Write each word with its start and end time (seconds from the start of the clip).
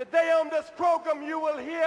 Today 0.00 0.32
on 0.40 0.48
this 0.48 0.70
program 0.78 1.22
you 1.22 1.38
will 1.38 1.58
hear 1.58 1.84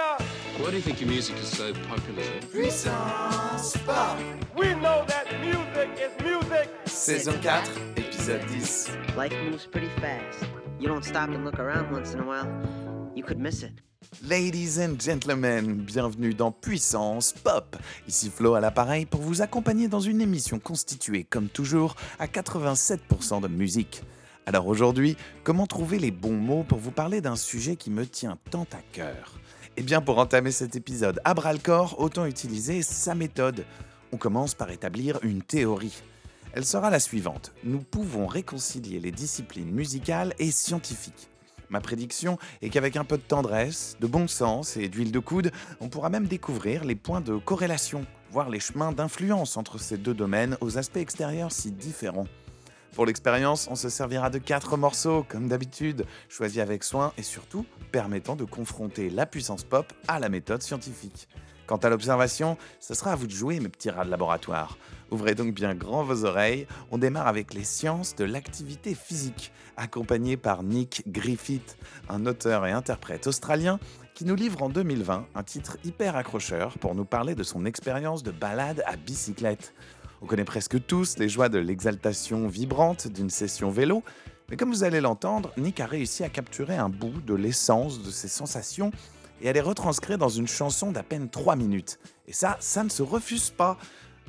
Why 0.58 0.70
do 0.70 0.76
you 0.76 0.82
think 0.82 1.00
your 1.00 1.10
music 1.10 1.34
is 1.38 1.48
so 1.48 1.74
popular? 1.88 2.22
Puissance 2.52 3.76
Pop 3.78 4.16
We 4.56 4.72
know 4.74 5.04
that 5.08 5.26
music 5.40 5.90
is 5.98 6.12
music 6.22 6.70
Saison 6.86 7.34
4, 7.42 7.62
épisode 7.96 8.40
10 8.46 9.16
Life 9.16 9.34
moves 9.42 9.66
pretty 9.66 9.88
fast. 10.00 10.46
You 10.78 10.86
don't 10.86 11.04
stop 11.04 11.30
and 11.30 11.44
look 11.44 11.58
around 11.58 11.90
once 11.90 12.14
in 12.14 12.20
a 12.20 12.24
while, 12.24 12.46
you 13.16 13.24
could 13.24 13.40
miss 13.40 13.64
it. 13.64 13.72
Ladies 14.22 14.78
and 14.78 14.96
gentlemen, 15.00 15.84
bienvenue 15.84 16.34
dans 16.34 16.52
Puissance 16.52 17.32
Pop. 17.32 17.76
Ici 18.06 18.30
Flo 18.30 18.54
à 18.54 18.60
l'appareil 18.60 19.06
pour 19.06 19.22
vous 19.22 19.42
accompagner 19.42 19.88
dans 19.88 19.98
une 19.98 20.20
émission 20.20 20.60
constituée, 20.60 21.24
comme 21.24 21.48
toujours, 21.48 21.96
à 22.20 22.28
87% 22.28 23.40
de 23.40 23.48
musique. 23.48 24.04
Alors 24.46 24.66
aujourd'hui, 24.66 25.16
comment 25.42 25.66
trouver 25.66 25.98
les 25.98 26.10
bons 26.10 26.36
mots 26.36 26.64
pour 26.64 26.78
vous 26.78 26.90
parler 26.90 27.22
d'un 27.22 27.36
sujet 27.36 27.76
qui 27.76 27.90
me 27.90 28.06
tient 28.06 28.36
tant 28.50 28.66
à 28.72 28.82
cœur? 28.92 29.40
Eh 29.76 29.82
bien, 29.82 30.02
pour 30.02 30.18
entamer 30.18 30.52
cet 30.52 30.76
épisode 30.76 31.20
à 31.24 31.32
bras 31.32 31.54
le 31.54 31.58
corps, 31.58 31.98
autant 31.98 32.26
utiliser 32.26 32.82
sa 32.82 33.14
méthode. 33.14 33.64
On 34.12 34.18
commence 34.18 34.54
par 34.54 34.70
établir 34.70 35.18
une 35.22 35.42
théorie. 35.42 36.02
Elle 36.52 36.66
sera 36.66 36.90
la 36.90 37.00
suivante. 37.00 37.52
Nous 37.64 37.80
pouvons 37.80 38.26
réconcilier 38.26 39.00
les 39.00 39.10
disciplines 39.10 39.72
musicales 39.72 40.34
et 40.38 40.50
scientifiques. 40.50 41.30
Ma 41.70 41.80
prédiction 41.80 42.38
est 42.60 42.68
qu'avec 42.68 42.96
un 42.96 43.04
peu 43.04 43.16
de 43.16 43.22
tendresse, 43.22 43.96
de 43.98 44.06
bon 44.06 44.28
sens 44.28 44.76
et 44.76 44.88
d'huile 44.88 45.10
de 45.10 45.18
coude, 45.18 45.50
on 45.80 45.88
pourra 45.88 46.10
même 46.10 46.26
découvrir 46.26 46.84
les 46.84 46.94
points 46.94 47.22
de 47.22 47.38
corrélation, 47.38 48.04
voire 48.30 48.50
les 48.50 48.60
chemins 48.60 48.92
d'influence 48.92 49.56
entre 49.56 49.78
ces 49.78 49.96
deux 49.96 50.14
domaines 50.14 50.58
aux 50.60 50.76
aspects 50.76 50.98
extérieurs 50.98 51.50
si 51.50 51.72
différents. 51.72 52.28
Pour 52.94 53.06
l'expérience, 53.06 53.66
on 53.68 53.74
se 53.74 53.88
servira 53.88 54.30
de 54.30 54.38
quatre 54.38 54.76
morceaux, 54.76 55.26
comme 55.28 55.48
d'habitude, 55.48 56.06
choisis 56.28 56.60
avec 56.60 56.84
soin 56.84 57.12
et 57.18 57.24
surtout 57.24 57.66
permettant 57.90 58.36
de 58.36 58.44
confronter 58.44 59.10
la 59.10 59.26
puissance 59.26 59.64
pop 59.64 59.92
à 60.06 60.20
la 60.20 60.28
méthode 60.28 60.62
scientifique. 60.62 61.28
Quant 61.66 61.78
à 61.78 61.88
l'observation, 61.88 62.56
ce 62.78 62.94
sera 62.94 63.12
à 63.12 63.16
vous 63.16 63.26
de 63.26 63.32
jouer, 63.32 63.58
mes 63.58 63.68
petits 63.68 63.90
rats 63.90 64.04
de 64.04 64.10
laboratoire. 64.10 64.78
Ouvrez 65.10 65.34
donc 65.34 65.54
bien 65.54 65.74
grand 65.74 66.04
vos 66.04 66.24
oreilles. 66.24 66.68
On 66.92 66.98
démarre 66.98 67.26
avec 67.26 67.52
les 67.52 67.64
sciences 67.64 68.14
de 68.14 68.24
l'activité 68.24 68.94
physique, 68.94 69.52
accompagné 69.76 70.36
par 70.36 70.62
Nick 70.62 71.02
Griffith, 71.08 71.76
un 72.08 72.26
auteur 72.26 72.64
et 72.64 72.70
interprète 72.70 73.26
australien 73.26 73.80
qui 74.14 74.24
nous 74.24 74.36
livre 74.36 74.62
en 74.62 74.68
2020 74.68 75.26
un 75.34 75.42
titre 75.42 75.78
hyper 75.84 76.14
accrocheur 76.14 76.78
pour 76.78 76.94
nous 76.94 77.04
parler 77.04 77.34
de 77.34 77.42
son 77.42 77.66
expérience 77.66 78.22
de 78.22 78.30
balade 78.30 78.84
à 78.86 78.96
bicyclette. 78.96 79.74
On 80.24 80.26
connaît 80.26 80.44
presque 80.44 80.86
tous 80.86 81.18
les 81.18 81.28
joies 81.28 81.50
de 81.50 81.58
l'exaltation 81.58 82.48
vibrante 82.48 83.08
d'une 83.08 83.28
session 83.28 83.68
vélo, 83.68 84.02
mais 84.48 84.56
comme 84.56 84.70
vous 84.70 84.82
allez 84.82 85.02
l'entendre, 85.02 85.52
Nick 85.58 85.80
a 85.80 85.86
réussi 85.86 86.24
à 86.24 86.30
capturer 86.30 86.78
un 86.78 86.88
bout 86.88 87.20
de 87.26 87.34
l'essence 87.34 88.02
de 88.02 88.10
ses 88.10 88.28
sensations 88.28 88.90
et 89.42 89.50
à 89.50 89.52
les 89.52 89.60
retranscrire 89.60 90.16
dans 90.16 90.30
une 90.30 90.48
chanson 90.48 90.92
d'à 90.92 91.02
peine 91.02 91.28
3 91.28 91.56
minutes. 91.56 91.98
Et 92.26 92.32
ça, 92.32 92.56
ça 92.60 92.82
ne 92.82 92.88
se 92.88 93.02
refuse 93.02 93.50
pas. 93.50 93.76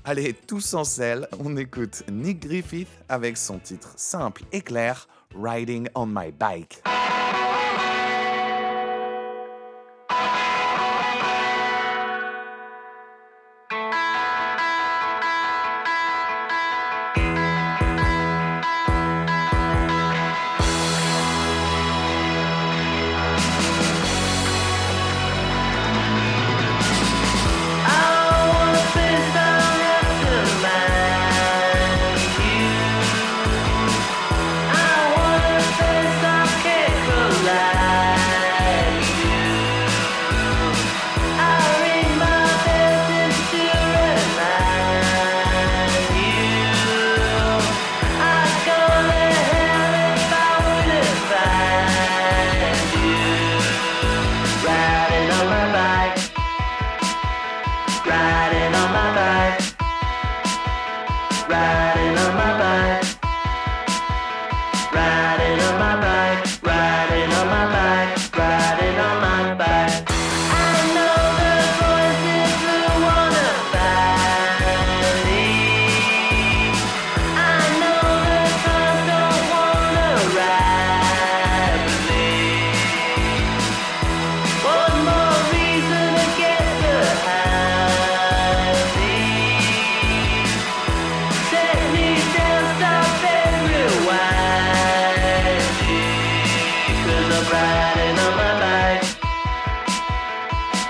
Allez, 0.03 0.33
tous 0.33 0.73
en 0.73 0.83
selle, 0.83 1.29
on 1.39 1.55
écoute 1.55 2.03
Nick 2.11 2.41
Griffith 2.41 2.89
avec 3.07 3.37
son 3.37 3.57
titre 3.57 3.93
simple 3.95 4.43
et 4.51 4.59
clair, 4.59 5.07
Riding 5.33 5.87
on 5.95 6.07
My 6.07 6.29
Bike. 6.37 6.83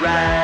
Riding 0.05 0.34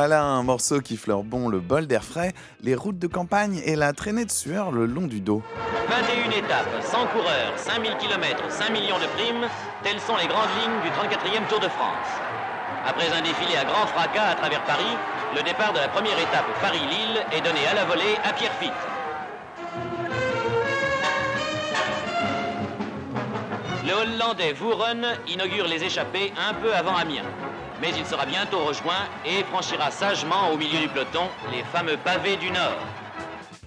Voilà 0.00 0.22
un 0.22 0.42
morceau 0.42 0.80
qui 0.80 0.96
fleure 0.96 1.24
bon 1.24 1.50
le 1.50 1.60
bol 1.60 1.86
d'air 1.86 2.02
frais, 2.02 2.32
les 2.62 2.74
routes 2.74 2.98
de 2.98 3.06
campagne 3.06 3.60
et 3.66 3.76
la 3.76 3.92
traînée 3.92 4.24
de 4.24 4.30
sueur 4.30 4.72
le 4.72 4.86
long 4.86 5.06
du 5.06 5.20
dos. 5.20 5.42
21 5.90 6.38
étapes, 6.38 6.72
100 6.82 7.06
coureurs, 7.08 7.52
5000 7.58 7.98
km, 7.98 8.42
5 8.48 8.70
millions 8.70 8.96
de 8.96 9.04
primes, 9.18 9.46
telles 9.82 10.00
sont 10.00 10.16
les 10.16 10.26
grandes 10.26 10.48
lignes 10.56 10.80
du 10.80 10.88
34e 10.88 11.46
Tour 11.50 11.60
de 11.60 11.68
France. 11.68 12.08
Après 12.88 13.12
un 13.12 13.20
défilé 13.20 13.58
à 13.58 13.66
grand 13.66 13.86
fracas 13.88 14.28
à 14.30 14.34
travers 14.36 14.64
Paris, 14.64 14.96
le 15.36 15.42
départ 15.42 15.74
de 15.74 15.80
la 15.80 15.88
première 15.88 16.18
étape 16.18 16.48
Paris-Lille 16.62 17.20
est 17.36 17.42
donné 17.42 17.66
à 17.66 17.74
la 17.74 17.84
volée 17.84 18.16
à 18.24 18.32
Pierrefitte. 18.32 18.72
Le 23.84 23.92
Hollandais 23.92 24.54
Vouren 24.54 25.04
inaugure 25.28 25.68
les 25.68 25.84
échappées 25.84 26.32
un 26.48 26.54
peu 26.54 26.74
avant 26.74 26.96
Amiens. 26.96 27.28
Mais 27.80 27.90
il 27.96 28.04
sera 28.04 28.26
bientôt 28.26 28.64
rejoint 28.64 29.08
et 29.24 29.42
franchira 29.44 29.90
sagement 29.90 30.52
au 30.52 30.56
milieu 30.56 30.80
du 30.80 30.88
peloton 30.88 31.28
les 31.50 31.62
fameux 31.64 31.96
pavés 32.04 32.36
du 32.36 32.50
Nord. 32.50 32.76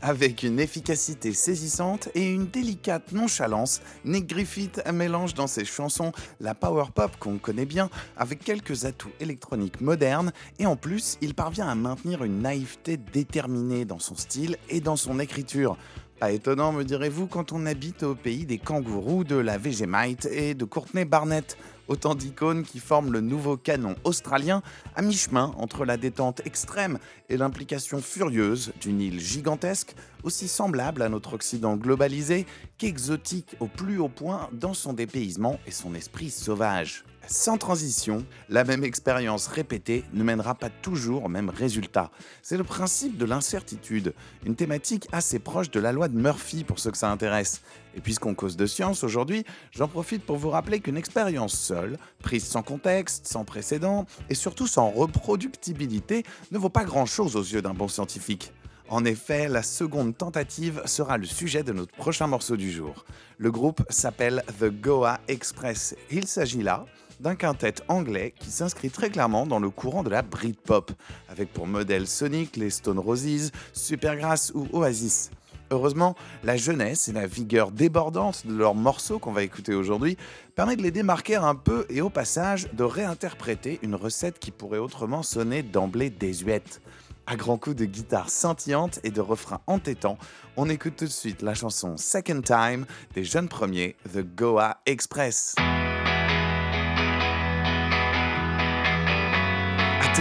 Avec 0.05 0.43
une 0.43 0.59
efficacité 0.59 1.31
saisissante 1.31 2.09
et 2.13 2.29
une 2.29 2.47
délicate 2.47 3.13
nonchalance, 3.13 3.81
Nick 4.03 4.27
Griffith 4.27 4.81
mélange 4.93 5.33
dans 5.33 5.47
ses 5.47 5.63
chansons 5.63 6.11
la 6.41 6.53
power 6.53 6.87
pop 6.93 7.15
qu'on 7.19 7.37
connaît 7.37 7.65
bien 7.65 7.89
avec 8.17 8.43
quelques 8.43 8.83
atouts 8.83 9.13
électroniques 9.21 9.79
modernes 9.79 10.33
et 10.59 10.65
en 10.65 10.75
plus 10.75 11.17
il 11.21 11.33
parvient 11.33 11.69
à 11.69 11.75
maintenir 11.75 12.25
une 12.25 12.41
naïveté 12.41 12.97
déterminée 12.97 13.85
dans 13.85 13.99
son 13.99 14.15
style 14.15 14.57
et 14.69 14.81
dans 14.81 14.97
son 14.97 15.19
écriture. 15.19 15.77
Pas 16.23 16.31
étonnant, 16.31 16.71
me 16.71 16.85
direz-vous, 16.85 17.27
quand 17.27 17.51
on 17.51 17.65
habite 17.65 18.03
au 18.03 18.15
pays 18.15 18.45
des 18.45 18.57
kangourous, 18.57 19.25
de 19.25 19.35
la 19.35 19.57
Vegemite 19.57 20.25
et 20.31 20.53
de 20.53 20.63
Courtney 20.63 21.03
Barnett. 21.03 21.57
Autant 21.89 22.15
d'icônes 22.15 22.63
qui 22.63 22.79
forment 22.79 23.11
le 23.11 23.19
nouveau 23.19 23.57
canon 23.57 23.95
australien, 24.05 24.61
à 24.95 25.01
mi-chemin 25.01 25.53
entre 25.57 25.83
la 25.83 25.97
détente 25.97 26.41
extrême 26.45 26.97
et 27.27 27.35
l'implication 27.35 28.01
furieuse 28.01 28.71
d'une 28.79 29.01
île 29.01 29.19
gigantesque, 29.19 29.95
aussi 30.23 30.47
semblable 30.47 31.01
à 31.01 31.09
notre 31.09 31.33
Occident 31.33 31.75
globalisé 31.75 32.45
qu'exotique 32.77 33.57
au 33.59 33.67
plus 33.67 33.99
haut 33.99 34.07
point 34.07 34.49
dans 34.53 34.73
son 34.73 34.93
dépaysement 34.93 35.59
et 35.67 35.71
son 35.71 35.93
esprit 35.93 36.29
sauvage. 36.29 37.03
Sans 37.27 37.57
transition, 37.57 38.25
la 38.49 38.65
même 38.65 38.83
expérience 38.83 39.47
répétée 39.47 40.03
ne 40.13 40.23
mènera 40.23 40.55
pas 40.55 40.69
toujours 40.69 41.23
au 41.23 41.29
même 41.29 41.49
résultat. 41.49 42.11
C'est 42.41 42.57
le 42.57 42.65
principe 42.65 43.17
de 43.17 43.25
l'incertitude, 43.25 44.13
une 44.45 44.55
thématique 44.55 45.07
assez 45.13 45.39
proche 45.39 45.71
de 45.71 45.79
la 45.79 45.93
loi 45.93 46.09
de 46.09 46.17
Murphy 46.17 46.65
pour 46.65 46.79
ceux 46.79 46.91
que 46.91 46.97
ça 46.97 47.09
intéresse. 47.09 47.61
Et 47.95 48.01
puisqu'on 48.01 48.35
cause 48.35 48.57
de 48.57 48.65
science 48.65 49.03
aujourd'hui, 49.05 49.45
j'en 49.71 49.87
profite 49.87 50.25
pour 50.25 50.37
vous 50.37 50.49
rappeler 50.49 50.81
qu'une 50.81 50.97
expérience 50.97 51.57
seule, 51.57 51.97
prise 52.19 52.45
sans 52.45 52.61
contexte, 52.61 53.25
sans 53.25 53.45
précédent 53.45 54.05
et 54.29 54.35
surtout 54.35 54.67
sans 54.67 54.89
reproductibilité, 54.89 56.23
ne 56.51 56.57
vaut 56.57 56.69
pas 56.69 56.83
grand-chose 56.83 57.37
aux 57.37 57.41
yeux 57.41 57.61
d'un 57.61 57.73
bon 57.73 57.87
scientifique. 57.87 58.51
En 58.89 59.05
effet, 59.05 59.47
la 59.47 59.63
seconde 59.63 60.17
tentative 60.17 60.81
sera 60.85 61.17
le 61.17 61.25
sujet 61.25 61.63
de 61.63 61.71
notre 61.71 61.93
prochain 61.93 62.27
morceau 62.27 62.57
du 62.57 62.69
jour. 62.69 63.05
Le 63.37 63.49
groupe 63.49 63.81
s'appelle 63.89 64.43
The 64.59 64.65
Goa 64.65 65.19
Express. 65.29 65.95
Il 66.11 66.27
s'agit 66.27 66.61
là 66.61 66.85
d'un 67.19 67.35
quintet 67.35 67.75
anglais 67.87 68.33
qui 68.39 68.49
s'inscrit 68.49 68.89
très 68.89 69.09
clairement 69.09 69.45
dans 69.45 69.59
le 69.59 69.69
courant 69.69 70.03
de 70.03 70.09
la 70.09 70.21
Britpop, 70.21 70.91
avec 71.29 71.51
pour 71.51 71.67
modèle 71.67 72.07
Sonic 72.07 72.57
les 72.57 72.69
Stone 72.69 72.99
Roses, 72.99 73.51
Supergrass 73.73 74.51
ou 74.55 74.67
Oasis. 74.73 75.31
Heureusement, 75.71 76.15
la 76.43 76.55
jeunesse 76.55 77.07
et 77.07 77.13
la 77.13 77.25
vigueur 77.25 77.71
débordante 77.71 78.45
de 78.45 78.53
leurs 78.53 78.75
morceaux 78.75 79.17
qu'on 79.17 79.31
va 79.31 79.43
écouter 79.43 79.73
aujourd'hui 79.73 80.17
permet 80.55 80.75
de 80.75 80.83
les 80.83 80.91
démarquer 80.91 81.35
un 81.35 81.55
peu 81.55 81.85
et 81.89 82.01
au 82.01 82.09
passage 82.09 82.71
de 82.73 82.83
réinterpréter 82.83 83.79
une 83.81 83.95
recette 83.95 84.37
qui 84.37 84.51
pourrait 84.51 84.77
autrement 84.77 85.23
sonner 85.23 85.63
d'emblée 85.63 86.11
désuète. 86.11 86.81
À 87.25 87.37
grands 87.37 87.57
coups 87.57 87.77
de 87.77 87.85
guitare 87.85 88.29
scintillante 88.29 88.99
et 89.03 89.09
de 89.09 89.21
refrains 89.21 89.61
entêtants, 89.65 90.17
on 90.57 90.69
écoute 90.69 90.97
tout 90.97 91.05
de 91.05 91.09
suite 91.09 91.41
la 91.41 91.53
chanson 91.53 91.95
Second 91.97 92.41
Time 92.41 92.85
des 93.15 93.23
jeunes 93.23 93.47
premiers 93.47 93.95
The 94.13 94.19
Goa 94.19 94.77
Express. 94.85 95.55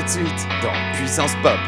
Tout 0.02 0.06
de 0.06 0.10
suite 0.10 0.48
dans 0.62 0.72
Puissance 0.96 1.34
Pop. 1.42 1.58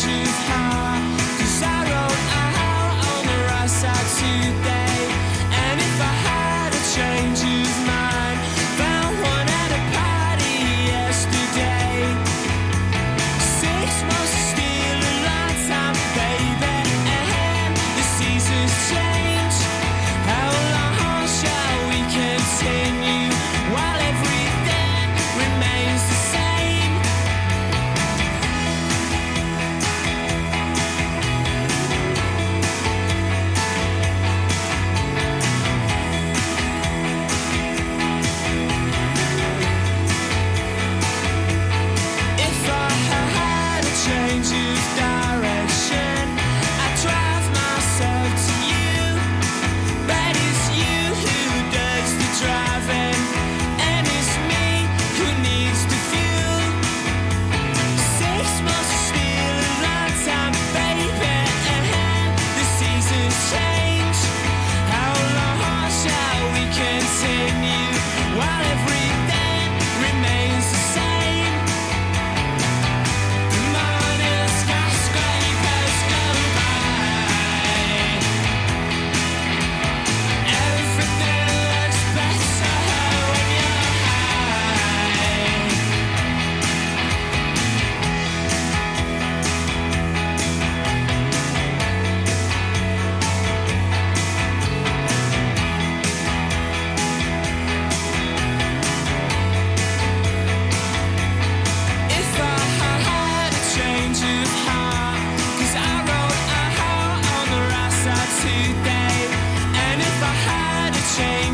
she's 0.00 0.59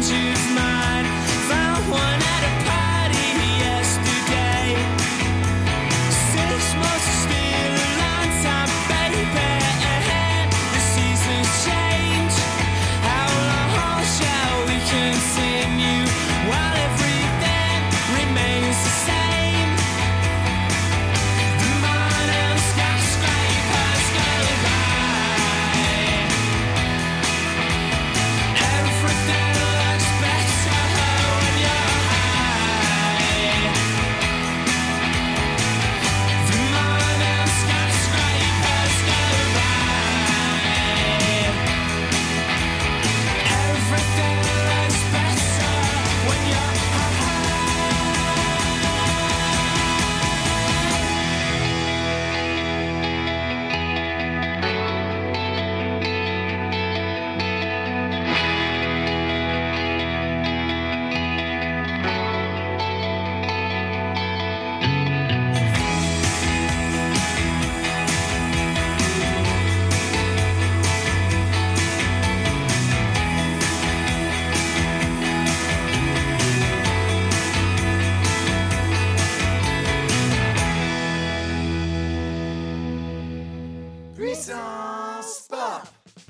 to 0.08 0.35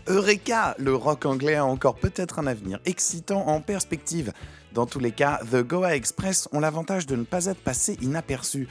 Eureka 0.08 0.76
Le 0.78 0.94
rock 0.94 1.26
anglais 1.26 1.56
a 1.56 1.64
encore 1.64 1.96
peut-être 1.96 2.38
un 2.38 2.46
avenir 2.46 2.78
excitant 2.84 3.48
en 3.48 3.60
perspective. 3.60 4.32
Dans 4.72 4.86
tous 4.86 5.00
les 5.00 5.10
cas, 5.10 5.40
The 5.50 5.56
Goa 5.56 5.96
Express 5.96 6.48
ont 6.52 6.60
l'avantage 6.60 7.06
de 7.06 7.16
ne 7.16 7.24
pas 7.24 7.46
être 7.46 7.60
passés 7.60 7.98
inaperçus. 8.00 8.68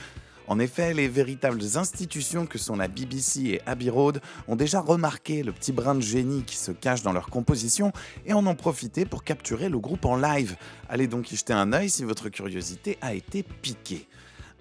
En 0.48 0.60
effet, 0.60 0.94
les 0.94 1.08
véritables 1.08 1.62
institutions 1.76 2.46
que 2.46 2.58
sont 2.58 2.76
la 2.78 2.88
BBC 2.88 3.42
et 3.46 3.62
Abbey 3.66 3.90
Road 3.90 4.22
ont 4.48 4.56
déjà 4.56 4.80
remarqué 4.80 5.44
le 5.44 5.52
petit 5.52 5.72
brin 5.72 5.96
de 5.96 6.02
génie 6.02 6.44
qui 6.44 6.56
se 6.56 6.72
cache 6.72 7.02
dans 7.02 7.14
leur 7.14 7.30
composition 7.30 7.92
et 8.26 8.34
en 8.34 8.46
ont 8.46 8.56
profité 8.56 9.06
pour 9.06 9.24
capturer 9.24 9.68
le 9.68 9.80
groupe 9.80 10.06
en 10.06 10.16
live. 10.16 10.56
Allez 10.88 11.08
donc 11.08 11.32
y 11.32 11.36
jeter 11.36 11.54
un 11.54 11.74
œil 11.74 11.90
si 11.90 12.04
votre 12.04 12.30
curiosité 12.30 12.98
a 13.02 13.14
été 13.14 13.44
piquée. 13.44 14.08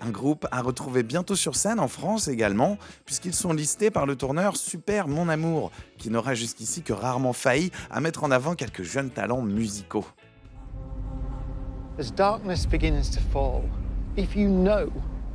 Un 0.01 0.11
groupe 0.11 0.47
à 0.51 0.61
retrouver 0.61 1.03
bientôt 1.03 1.37
sur 1.37 1.57
scène 1.57 1.81
en 1.81 1.89
France 1.89 2.29
également, 2.29 2.77
puisqu'ils 3.05 3.35
sont 3.35 3.53
listés 3.53 3.91
par 3.91 4.07
le 4.07 4.17
tourneur 4.17 4.57
Super 4.57 5.09
Mon 5.09 5.29
Amour, 5.29 5.71
qui 5.99 6.11
n'aura 6.11 6.35
jusqu'ici 6.35 6.83
que 6.83 6.93
rarement 6.93 7.33
failli 7.33 7.71
à 7.91 8.01
mettre 8.01 8.25
en 8.25 8.31
avant 8.31 8.55
quelques 8.55 8.83
jeunes 8.83 9.11
talents 9.11 9.43
musicaux. 9.43 10.05
As 11.99 12.11
darkness 12.11 12.67
begins 12.67 13.09
to 13.11 13.21
fall, 13.33 13.63
if 14.17 14.35
you 14.35 14.49
know 14.49 14.91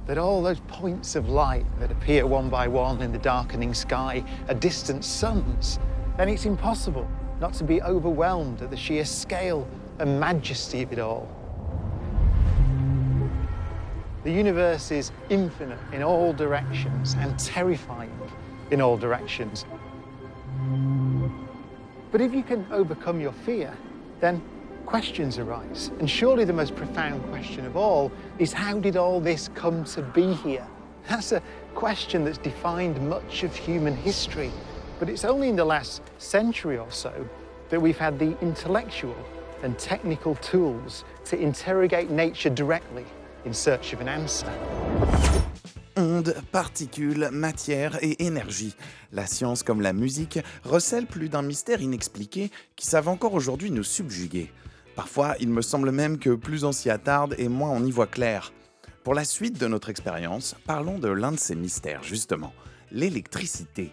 that 0.07 0.17
all 0.17 0.43
those 0.43 0.59
points 0.67 1.15
of 1.15 1.29
light 1.29 1.65
that 1.79 1.89
appear 1.89 2.25
one 2.25 2.49
by 2.49 2.67
one 2.67 3.01
in 3.01 3.11
the 3.13 3.23
darkening 3.23 3.73
sky 3.73 4.21
are 4.49 4.59
distant 4.59 5.03
suns, 5.03 5.79
then 6.17 6.27
it's 6.27 6.45
impossible 6.45 7.07
not 7.39 7.53
to 7.53 7.63
be 7.63 7.81
overwhelmed 7.81 8.61
at 8.61 8.71
the 8.71 8.77
sheer 8.77 9.05
scale 9.05 9.65
and 9.99 10.19
majesty 10.19 10.83
of 10.83 10.91
it 10.91 10.99
all. 10.99 11.27
The 14.21 14.31
universe 14.31 14.91
is 14.91 15.13
infinite 15.29 15.79
in 15.93 16.03
all 16.03 16.33
directions 16.33 17.15
and 17.19 17.39
terrifying 17.39 18.11
in 18.69 18.81
all 18.81 18.97
directions. 18.97 19.65
But 22.11 22.19
if 22.19 22.33
you 22.33 22.43
can 22.43 22.67
overcome 22.69 23.21
your 23.21 23.31
fear, 23.31 23.73
then 24.19 24.41
questions 24.85 25.37
arise. 25.37 25.91
And 25.99 26.09
surely 26.09 26.43
the 26.43 26.51
most 26.51 26.75
profound 26.75 27.23
question 27.29 27.65
of 27.65 27.77
all 27.77 28.11
is 28.39 28.51
how 28.51 28.77
did 28.79 28.97
all 28.97 29.21
this 29.21 29.49
come 29.55 29.85
to 29.85 30.01
be 30.01 30.33
here? 30.33 30.67
That's 31.07 31.31
a 31.31 31.41
question 31.73 32.25
that's 32.25 32.39
defined 32.39 32.99
much 33.07 33.43
of 33.43 33.55
human 33.55 33.95
history. 33.95 34.51
But 34.99 35.07
it's 35.09 35.23
only 35.23 35.47
in 35.47 35.55
the 35.55 35.63
last 35.63 36.01
century 36.17 36.77
or 36.77 36.91
so 36.91 37.25
that 37.69 37.81
we've 37.81 37.97
had 37.97 38.19
the 38.19 38.37
intellectual 38.41 39.15
and 39.63 39.79
technical 39.79 40.35
tools 40.35 41.05
to 41.25 41.39
interrogate 41.39 42.09
nature 42.09 42.49
directly 42.49 43.05
in 43.45 43.53
search 43.53 43.93
of 43.93 44.01
an. 44.01 44.25
Ondes, 45.95 46.35
particules, 46.51 47.29
matière 47.31 47.97
et 48.01 48.23
énergie. 48.25 48.75
La 49.11 49.27
science 49.27 49.63
comme 49.63 49.81
la 49.81 49.93
musique 49.93 50.39
recèlent 50.63 51.07
plus 51.07 51.29
d'un 51.29 51.41
mystère 51.41 51.81
inexpliqué 51.81 52.51
qui 52.75 52.85
savent 52.85 53.09
encore 53.09 53.33
aujourd'hui 53.33 53.71
nous 53.71 53.83
subjuguer. 53.83 54.51
Parfois, 54.95 55.35
il 55.39 55.49
me 55.49 55.61
semble 55.61 55.91
même 55.91 56.17
que 56.17 56.31
plus 56.31 56.63
on 56.63 56.71
s'y 56.71 56.89
attarde 56.89 57.35
et 57.37 57.49
moins 57.49 57.69
on 57.69 57.83
y 57.83 57.91
voit 57.91 58.07
clair. 58.07 58.53
Pour 59.03 59.13
la 59.13 59.25
suite 59.25 59.59
de 59.59 59.67
notre 59.67 59.89
expérience, 59.89 60.55
parlons 60.65 60.99
de 60.99 61.09
l'un 61.09 61.31
de 61.31 61.39
ces 61.39 61.55
mystères, 61.55 62.03
justement, 62.03 62.53
l'électricité. 62.91 63.91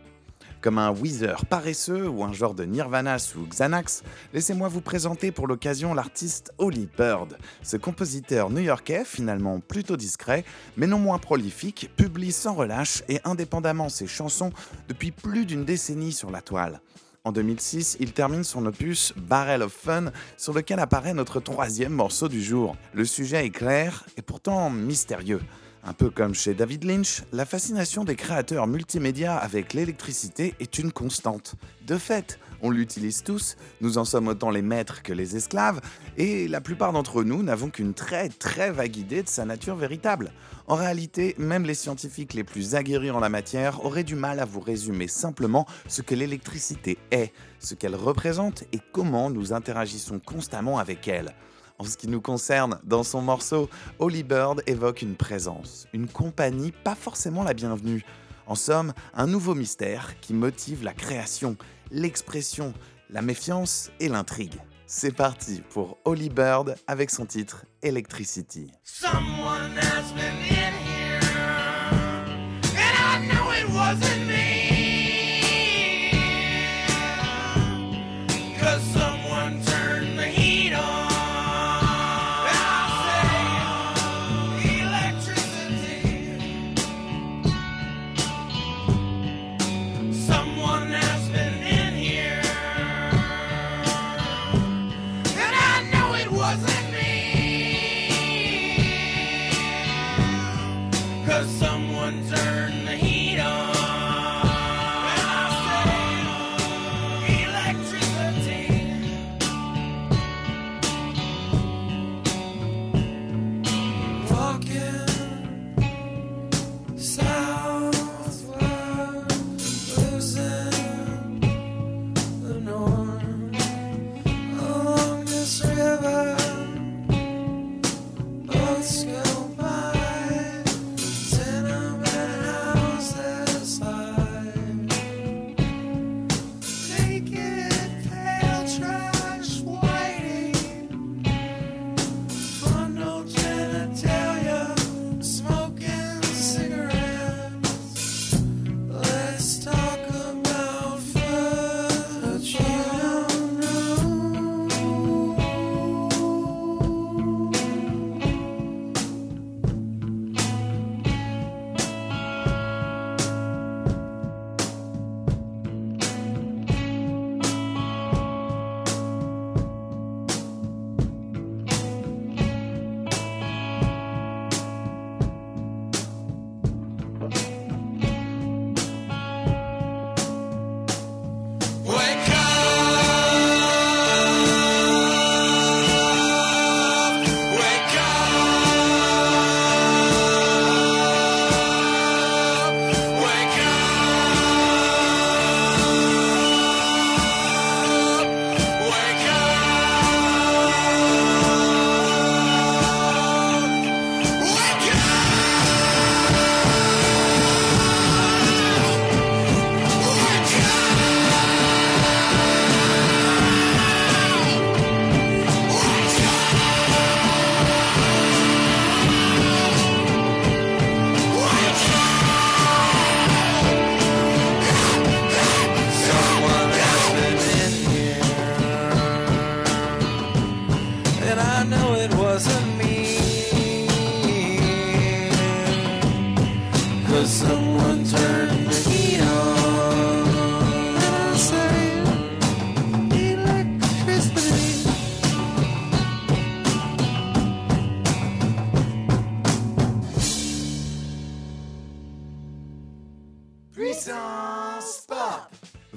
Comme 0.61 0.79
un 0.79 0.91
Weezer 0.91 1.45
paresseux 1.47 2.09
ou 2.09 2.25
un 2.25 2.33
genre 2.33 2.55
de 2.55 2.65
Nirvana 2.65 3.19
sous 3.19 3.47
Xanax, 3.47 4.03
laissez-moi 4.33 4.69
vous 4.69 4.81
présenter 4.81 5.31
pour 5.31 5.47
l'occasion 5.47 5.95
l'artiste 5.95 6.53
Holly 6.59 6.89
Bird. 6.97 7.37
Ce 7.63 7.77
compositeur 7.77 8.51
new-yorkais, 8.51 9.05
finalement 9.05 9.61
plutôt 9.61 9.97
discret, 9.97 10.45
mais 10.77 10.87
non 10.87 10.99
moins 10.99 11.19
prolifique, 11.19 11.91
publie 11.97 12.33
sans 12.33 12.55
relâche 12.55 13.03
et 13.09 13.21
indépendamment 13.25 13.89
ses 13.89 14.07
chansons 14.07 14.51
depuis 14.89 15.13
plus 15.13 15.47
d'une 15.47 15.65
décennie 15.65 16.13
sur 16.13 16.31
la 16.31 16.41
toile. 16.41 16.81
En 17.27 17.33
2006, 17.33 17.97
il 18.01 18.13
termine 18.13 18.45
son 18.45 18.65
opus 18.67 19.13
Barrel 19.17 19.63
of 19.63 19.73
Fun, 19.73 20.13
sur 20.37 20.53
lequel 20.53 20.79
apparaît 20.79 21.13
notre 21.13 21.41
troisième 21.41 21.93
morceau 21.93 22.29
du 22.29 22.41
jour. 22.41 22.77
Le 22.95 23.05
sujet 23.05 23.45
est 23.45 23.51
clair 23.51 24.05
et 24.17 24.23
pourtant 24.23 24.71
mystérieux. 24.71 25.41
Un 25.89 25.93
peu 25.93 26.11
comme 26.11 26.35
chez 26.35 26.53
David 26.53 26.83
Lynch, 26.83 27.23
la 27.33 27.47
fascination 27.47 28.03
des 28.03 28.17
créateurs 28.17 28.67
multimédia 28.67 29.37
avec 29.37 29.73
l'électricité 29.73 30.57
est 30.59 30.81
une 30.81 30.91
constante. 30.91 31.55
De 31.87 31.97
fait, 31.97 32.41
on 32.61 32.71
l'utilise 32.71 33.23
tous, 33.23 33.55
nous 33.81 33.97
en 33.97 34.05
sommes 34.05 34.27
autant 34.27 34.51
les 34.51 34.63
maîtres 34.63 35.05
que 35.05 35.13
les 35.13 35.37
esclaves, 35.37 35.81
et 36.17 36.49
la 36.49 36.61
plupart 36.61 36.93
d'entre 36.93 37.23
nous 37.23 37.45
n'avons 37.45 37.71
qu'une 37.71 37.95
très 37.95 38.29
très 38.31 38.73
vague 38.73 38.97
idée 38.97 39.23
de 39.23 39.29
sa 39.29 39.45
nature 39.45 39.77
véritable. 39.77 40.33
En 40.67 40.75
réalité, 40.75 41.37
même 41.39 41.65
les 41.65 41.75
scientifiques 41.75 42.35
les 42.35 42.43
plus 42.43 42.75
aguerris 42.75 43.13
en 43.13 43.21
la 43.21 43.29
matière 43.29 43.85
auraient 43.85 44.03
du 44.03 44.17
mal 44.17 44.41
à 44.41 44.45
vous 44.45 44.59
résumer 44.59 45.07
simplement 45.07 45.67
ce 45.87 46.03
que 46.03 46.17
l'électricité 46.17 46.99
est, 47.13 47.33
ce 47.61 47.77
qu'elle 47.77 47.95
représente 47.95 48.65
et 48.73 48.81
comment 48.91 49.31
nous 49.31 49.53
interagissons 49.53 50.19
constamment 50.19 50.81
avec 50.81 51.07
elle. 51.07 51.33
En 51.79 51.85
ce 51.85 51.97
qui 51.97 52.09
nous 52.09 52.23
concerne, 52.23 52.79
dans 52.85 53.03
son 53.03 53.21
morceau, 53.21 53.69
Holly 53.99 54.23
Bird 54.23 54.63
évoque 54.67 55.03
une 55.03 55.15
présence, 55.15 55.87
une 55.93 56.09
compagnie 56.09 56.73
pas 56.73 56.95
forcément 56.95 57.43
la 57.43 57.53
bienvenue. 57.53 58.03
En 58.47 58.55
somme, 58.55 58.95
un 59.13 59.27
nouveau 59.27 59.55
mystère 59.55 60.19
qui 60.21 60.33
motive 60.33 60.83
la 60.83 60.95
création, 60.95 61.57
l'expression, 61.91 62.73
la 63.11 63.21
méfiance 63.21 63.91
et 64.01 64.09
l'intrigue. 64.09 64.59
C'est 64.87 65.15
parti 65.15 65.63
pour 65.71 65.99
Holly 66.05 66.31
Bird 66.31 66.77
avec 66.87 67.11
son 67.11 67.27
titre 67.27 67.67
Electricity. 67.83 68.71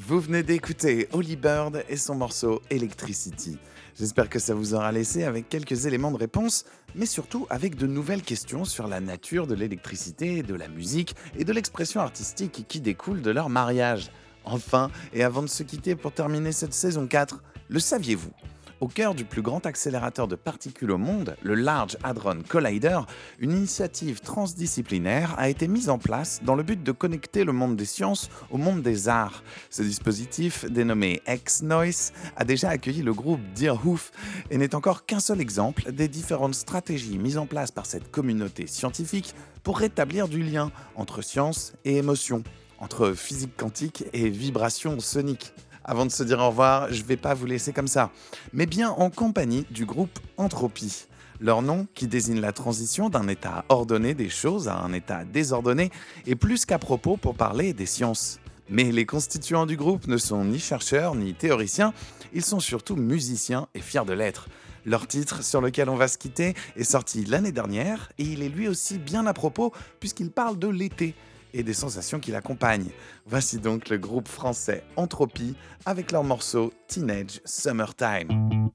Vous 0.10 0.22
venez 0.22 0.42
d'écouter 0.42 1.08
Holly 1.12 1.36
Bird 1.36 1.86
et 1.88 1.96
son 1.96 2.16
morceau 2.16 2.64
Electricity. 2.72 3.60
J'espère 3.96 4.28
que 4.28 4.40
ça 4.40 4.56
vous 4.56 4.74
aura 4.74 4.92
laissé 4.92 5.24
avec 5.24 5.50
quelques 5.50 5.86
éléments 5.86 6.10
de 6.10 6.18
réponse, 6.18 6.66
mais 6.96 7.06
surtout 7.06 7.46
avec 7.52 7.76
de 7.76 7.86
nouvelles 7.86 8.24
questions 8.24 8.66
sur 8.66 8.88
la 8.88 9.02
nature 9.02 9.46
de 9.46 9.54
l'électricité, 9.54 10.42
de 10.42 10.56
la 10.56 10.68
musique 10.68 11.16
et 11.38 11.46
de 11.46 11.54
l'expression 11.54 12.02
artistique 12.02 12.66
qui 12.68 12.82
découle 12.82 13.22
de 13.22 13.30
leur 13.30 13.50
mariage. 13.50 14.10
Enfin, 14.46 14.90
et 15.14 15.24
avant 15.24 15.44
de 15.44 15.48
se 15.48 15.62
quitter 15.62 15.96
pour 15.96 16.12
terminer 16.12 16.54
cette 16.54 16.74
saison 16.74 17.06
4, 17.06 17.44
le 17.68 17.80
saviez-vous? 17.80 18.32
Au 18.82 18.88
cœur 18.88 19.16
du 19.16 19.26
plus 19.26 19.42
grand 19.42 19.66
accélérateur 19.66 20.28
de 20.28 20.36
particules 20.36 20.92
au 20.92 20.98
monde, 20.98 21.36
le 21.42 21.56
Large 21.56 21.98
Hadron 22.04 22.40
Collider, 22.48 23.00
une 23.40 23.52
initiative 23.52 24.22
transdisciplinaire 24.22 25.36
a 25.38 25.50
été 25.50 25.68
mise 25.68 25.90
en 25.90 25.98
place 25.98 26.40
dans 26.44 26.56
le 26.56 26.64
but 26.64 26.82
de 26.82 26.92
connecter 26.92 27.44
le 27.44 27.52
monde 27.52 27.76
des 27.76 27.86
sciences 27.86 28.30
au 28.52 28.58
monde 28.58 28.82
des 28.82 29.10
arts. 29.10 29.44
Ce 29.70 29.82
dispositif, 29.82 30.66
dénommé 30.70 31.22
X-Noise, 31.28 32.14
a 32.36 32.46
déjà 32.46 32.70
accueilli 32.70 33.02
le 33.02 33.14
groupe 33.14 33.42
Deerhoof 33.56 34.12
et 34.50 34.58
n'est 34.58 34.76
encore 34.76 35.06
qu'un 35.06 35.20
seul 35.20 35.42
exemple 35.42 35.92
des 35.92 36.08
différentes 36.08 36.56
stratégies 36.56 37.18
mises 37.18 37.38
en 37.38 37.46
place 37.46 37.72
par 37.72 37.86
cette 37.86 38.12
communauté 38.12 38.68
scientifique 38.68 39.36
pour 39.64 39.80
rétablir 39.80 40.28
du 40.28 40.42
lien 40.42 40.72
entre 40.96 41.22
science 41.22 41.74
et 41.84 41.98
émotion, 41.98 42.44
entre 42.80 43.12
physique 43.12 43.58
quantique 43.58 44.06
et 44.14 44.30
vibration 44.30 45.00
sonique. 45.00 45.54
Avant 45.90 46.06
de 46.06 46.12
se 46.12 46.22
dire 46.22 46.38
au 46.38 46.50
revoir, 46.50 46.94
je 46.94 47.02
vais 47.02 47.18
pas 47.18 47.34
vous 47.34 47.48
laisser 47.48 47.74
comme 47.74 47.88
ça, 47.88 48.12
mais 48.54 48.68
bien 48.68 48.92
en 48.92 49.10
compagnie 49.10 49.66
du 49.72 49.88
groupe 49.88 50.20
Entropie. 50.38 51.08
Leur 51.40 51.64
nom, 51.64 51.88
qui 51.96 52.06
désigne 52.06 52.40
la 52.40 52.52
transition 52.52 53.10
d'un 53.10 53.28
état 53.28 53.66
ordonné 53.70 54.14
des 54.14 54.30
choses 54.30 54.68
à 54.68 54.78
un 54.78 54.94
état 54.94 55.26
désordonné, 55.26 55.90
est 56.28 56.36
plus 56.36 56.68
qu'à 56.68 56.78
propos 56.78 57.18
pour 57.18 57.34
parler 57.34 57.74
des 57.74 57.88
sciences. 57.88 58.40
Mais 58.70 58.92
les 58.92 59.08
constituants 59.08 59.66
du 59.66 59.78
groupe 59.78 60.06
ne 60.06 60.18
sont 60.18 60.46
ni 60.46 60.60
chercheurs 60.60 61.16
ni 61.16 61.34
théoriciens, 61.34 61.92
ils 62.34 62.46
sont 62.46 62.60
surtout 62.60 62.96
musiciens 62.96 63.68
et 63.74 63.82
fiers 63.82 64.06
de 64.06 64.14
l'être. 64.14 64.48
Leur 64.86 65.08
titre, 65.08 65.44
sur 65.44 65.60
lequel 65.60 65.90
on 65.90 65.96
va 65.96 66.08
se 66.08 66.20
quitter, 66.20 66.54
est 66.76 66.84
sorti 66.84 67.26
l'année 67.26 67.52
dernière 67.52 68.12
et 68.20 68.26
il 68.26 68.44
est 68.44 68.50
lui 68.50 68.68
aussi 68.68 69.00
bien 69.00 69.26
à 69.26 69.34
propos 69.34 69.74
puisqu'il 70.00 70.30
parle 70.30 70.60
de 70.60 70.68
l'été 70.68 71.16
et 71.54 71.64
des 71.64 71.74
sensations 71.74 72.20
qui 72.20 72.32
l'accompagnent. 72.32 72.90
Voici 73.26 73.60
donc 73.60 73.90
le 73.90 73.98
groupe 73.98 74.28
français 74.28 74.84
Entropie 74.96 75.56
avec 75.86 76.12
leur 76.12 76.24
morceau 76.24 76.74
Teenage 76.88 77.42
Summertime. 77.46 78.70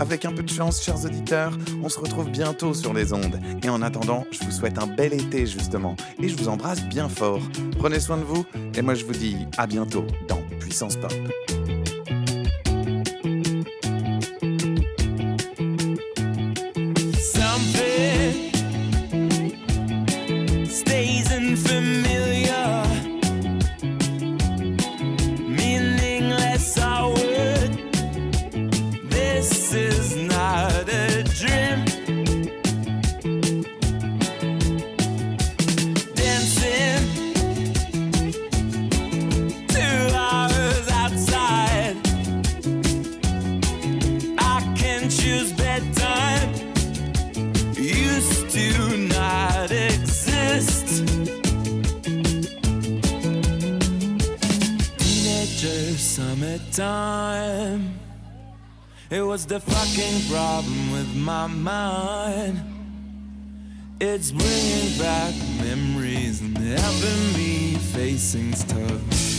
Avec 0.00 0.24
un 0.24 0.32
peu 0.32 0.42
de 0.42 0.48
chance, 0.48 0.82
chers 0.82 1.04
auditeurs, 1.04 1.52
on 1.82 1.90
se 1.90 1.98
retrouve 1.98 2.30
bientôt 2.30 2.72
sur 2.72 2.94
les 2.94 3.12
ondes. 3.12 3.38
Et 3.62 3.68
en 3.68 3.82
attendant, 3.82 4.24
je 4.30 4.42
vous 4.44 4.50
souhaite 4.50 4.78
un 4.78 4.86
bel 4.86 5.12
été 5.12 5.46
justement. 5.46 5.94
Et 6.22 6.28
je 6.28 6.36
vous 6.36 6.48
embrasse 6.48 6.82
bien 6.86 7.08
fort. 7.08 7.42
Prenez 7.78 8.00
soin 8.00 8.16
de 8.16 8.24
vous. 8.24 8.46
Et 8.74 8.80
moi, 8.80 8.94
je 8.94 9.04
vous 9.04 9.12
dis 9.12 9.36
à 9.58 9.66
bientôt 9.66 10.06
dans 10.26 10.40
Puissance 10.58 10.96
Pop. 10.96 11.12
Fucking 59.90 60.28
problem 60.30 60.92
with 60.92 61.16
my 61.16 61.46
mind. 61.46 62.60
It's 64.00 64.30
bringing 64.30 64.98
back 64.98 65.34
memories 65.60 66.40
and 66.40 66.56
having 66.56 67.32
me 67.34 67.74
facing 67.74 68.54
stuff. 68.54 69.29